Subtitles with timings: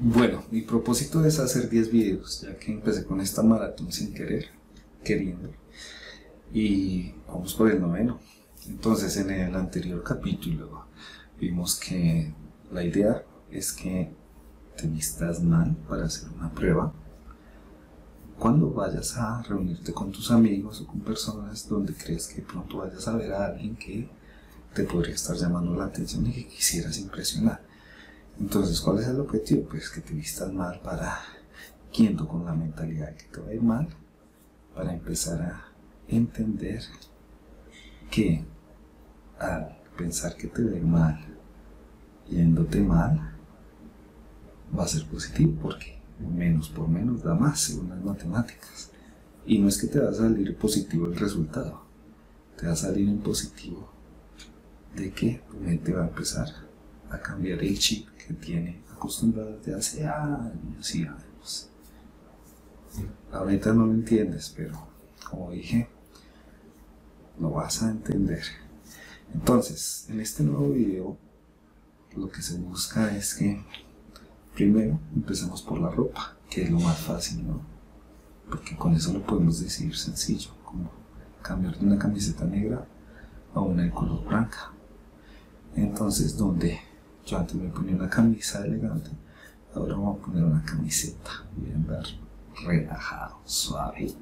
[0.00, 4.46] Bueno, mi propósito es hacer 10 videos, ya que empecé con esta maratón sin querer,
[5.04, 5.50] queriendo.
[6.52, 8.18] Y vamos por el noveno.
[8.66, 10.86] Entonces, en el anterior capítulo
[11.38, 12.34] vimos que
[12.72, 14.12] la idea es que
[14.76, 16.92] te vistas mal para hacer una prueba.
[18.36, 23.06] Cuando vayas a reunirte con tus amigos o con personas donde crees que pronto vayas
[23.06, 24.08] a ver a alguien que
[24.74, 27.73] te podría estar llamando la atención y que quisieras impresionar.
[28.40, 29.68] Entonces, ¿cuál es el objetivo?
[29.68, 31.18] Pues que te vistas mal para,
[31.92, 33.88] quiendo con la mentalidad de que te va a ir mal,
[34.74, 35.64] para empezar a
[36.08, 36.82] entender
[38.10, 38.44] que
[39.38, 41.18] al pensar que te va a ir mal,
[42.28, 43.34] yéndote mal,
[44.76, 48.90] va a ser positivo porque menos por menos da más según las matemáticas.
[49.46, 51.82] Y no es que te va a salir positivo el resultado,
[52.56, 53.90] te va a salir en positivo
[54.96, 56.48] de que tu mente va a empezar
[57.10, 61.70] a cambiar el chip que tiene acostumbrado desde hace años y años.
[63.32, 64.86] Ahorita no lo entiendes, pero
[65.28, 65.88] como dije,
[67.40, 68.44] lo vas a entender.
[69.32, 71.16] Entonces, en este nuevo video,
[72.16, 73.64] lo que se busca es que
[74.54, 77.60] primero empecemos por la ropa, que es lo más fácil, ¿no?
[78.48, 80.90] Porque con eso lo podemos decir sencillo, como
[81.42, 82.86] cambiar de una camiseta negra
[83.52, 84.72] a una de color blanca.
[85.74, 86.78] Entonces, donde
[87.24, 89.10] yo antes me ponía una camisa elegante,
[89.74, 91.30] ahora voy a poner una camiseta.
[91.56, 92.04] Voy a andar
[92.64, 94.12] relajado, suave,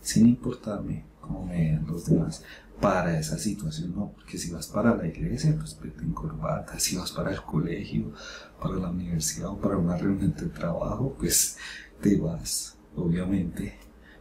[0.00, 2.42] sin importarme cómo me vean los demás
[2.80, 6.96] para esa situación, no, porque si vas para la iglesia, pues vete en corbata, si
[6.96, 8.12] vas para el colegio,
[8.58, 11.58] para la universidad o para una reunión de trabajo, pues
[12.00, 13.76] te vas, obviamente,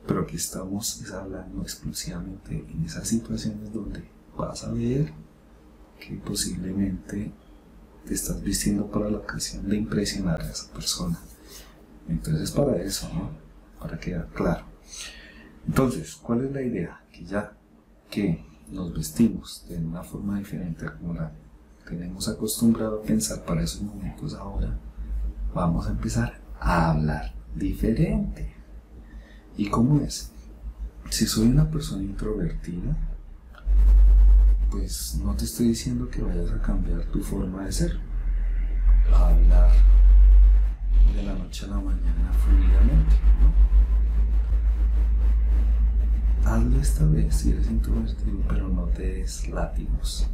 [0.06, 4.04] pero aquí estamos hablando exclusivamente en esas situaciones donde
[4.38, 5.14] vas a ver
[5.98, 7.32] que posiblemente
[8.10, 11.20] te estás vistiendo para la ocasión de impresionar a esa persona.
[12.08, 13.30] Entonces para eso, ¿no?
[13.80, 14.66] Para quedar claro.
[15.68, 17.04] Entonces, ¿cuál es la idea?
[17.12, 17.56] Que ya
[18.10, 21.32] que nos vestimos de una forma diferente a como la
[21.88, 24.76] tenemos acostumbrado a pensar para esos momentos ahora,
[25.54, 28.56] vamos a empezar a hablar diferente.
[29.56, 30.32] ¿Y cómo es?
[31.12, 32.98] Si soy una persona introvertida,
[34.70, 38.00] pues no te estoy diciendo que vayas a cambiar tu forma de ser,
[39.14, 39.72] a hablar
[41.16, 43.50] de la noche a la mañana fluidamente, ¿no?
[46.50, 50.28] Hazlo esta vez si eres introvertido, pero no te des látigos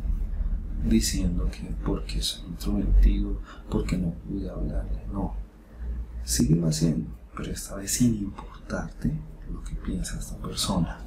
[0.84, 5.36] diciendo que porque soy introvertido, porque no pude hablarle, no.
[6.24, 9.12] Síguelo haciendo, pero esta vez sin importarte
[9.52, 11.06] lo que piensa esta persona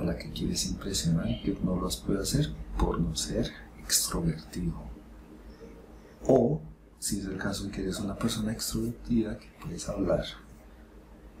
[0.00, 4.74] a la que quieres impresionar que no lo puede hacer por no ser extrovertido.
[6.26, 6.60] O,
[6.98, 10.24] si es el caso que eres una persona extrovertida que puedes hablar,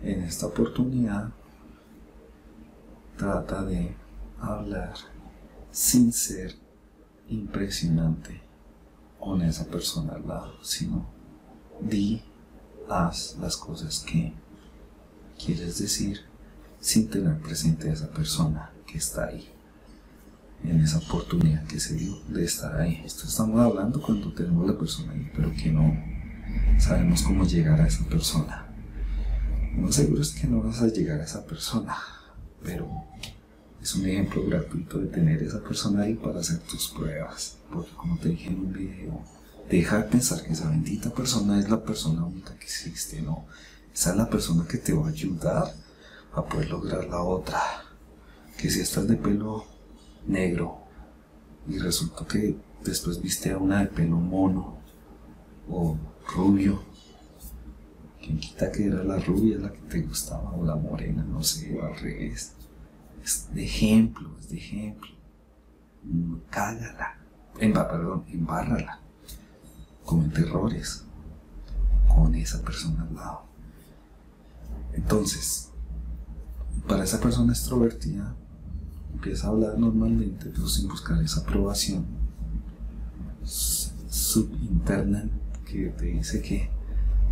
[0.02, 1.30] en esta oportunidad
[3.16, 3.94] trata de
[4.40, 4.94] hablar
[5.70, 6.54] sin ser
[7.28, 8.40] impresionante
[9.18, 11.06] con esa persona al lado, sino
[11.80, 12.22] di,
[12.88, 14.32] haz las cosas que
[15.38, 16.29] quieres decir
[16.80, 19.48] sin tener presente a esa persona que está ahí,
[20.64, 23.02] en esa oportunidad que se dio de estar ahí.
[23.04, 25.96] Esto estamos hablando cuando tenemos la persona ahí, pero que no
[26.78, 28.66] sabemos cómo llegar a esa persona.
[29.76, 31.96] No seguro es que no vas a llegar a esa persona,
[32.62, 32.88] pero
[33.80, 37.56] es un ejemplo gratuito de tener esa persona ahí para hacer tus pruebas.
[37.72, 39.22] Porque como te dije en un video,
[39.70, 43.46] deja de pensar que esa bendita persona es la persona única que existe, no.
[43.94, 45.72] Esa es la persona que te va a ayudar
[46.34, 47.60] a poder lograr la otra.
[48.56, 49.64] Que si estás de pelo
[50.26, 50.78] negro
[51.66, 54.78] y resultó que después viste a una de pelo mono
[55.68, 55.96] o
[56.34, 56.82] rubio,
[58.20, 61.78] quien quita que era la rubia la que te gustaba o la morena, no sé,
[61.78, 62.54] o al revés.
[63.24, 65.10] Es de ejemplo, es de ejemplo.
[66.50, 67.18] Cágala,
[67.58, 69.00] perdón, embárrala.
[70.04, 71.04] Comete errores
[72.08, 73.42] con esa persona al lado.
[74.92, 75.69] Entonces,
[76.90, 78.34] para esa persona extrovertida,
[79.12, 82.04] empieza a hablar normalmente, pero sin buscar esa aprobación
[83.44, 85.28] subinterna
[85.64, 86.68] que te dice que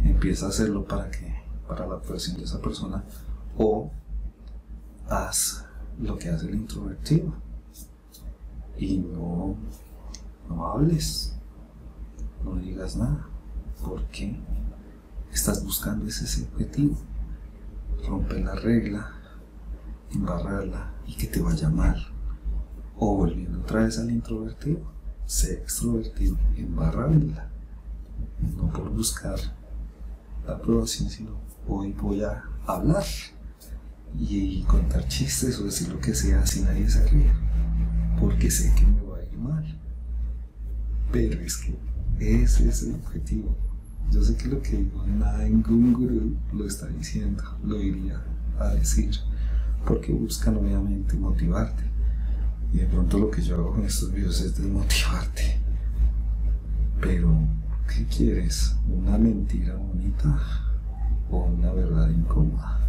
[0.05, 1.35] empieza a hacerlo para que
[1.67, 3.03] para la aprobación de esa persona
[3.57, 3.91] o
[5.09, 5.65] haz
[6.01, 7.35] lo que hace el introvertido.
[8.79, 9.57] Y no
[10.49, 11.35] no hables
[12.45, 13.27] no digas nada.
[13.85, 14.39] Porque
[15.33, 16.97] estás buscando ese objetivo.
[18.07, 19.18] Rompe la regla
[20.13, 22.07] embarrarla y que te vaya mal.
[22.97, 24.81] O volviendo otra vez al introvertido,
[25.25, 27.49] sé extrovertido, embarrarla
[28.57, 29.39] no por buscar
[30.47, 31.31] la aprobación, sino
[31.67, 33.05] hoy voy a hablar
[34.19, 37.31] y contar chistes o decir lo que sea si nadie se ríe,
[38.19, 39.81] porque sé que me va a ir mal.
[41.13, 41.79] Pero es que
[42.19, 43.57] ese es el objetivo.
[44.11, 48.23] Yo sé que lo que digo, ningún gurú lo está diciendo, lo iría
[48.59, 49.15] a decir,
[49.87, 51.85] porque buscan obviamente motivarte.
[52.73, 55.61] Y de pronto lo que yo hago con estos videos es desmotivarte.
[57.01, 57.31] Pero,
[57.89, 58.77] ¿qué quieres?
[58.89, 60.39] ¿Una mentira bonita
[61.31, 62.88] o una verdad incómoda?